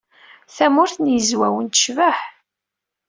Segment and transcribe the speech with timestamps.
[0.55, 2.17] Tamurt n Yizwawen tecbeḥ.